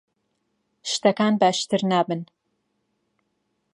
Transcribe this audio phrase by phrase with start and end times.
[0.91, 2.21] شتەکان باشتر نابن.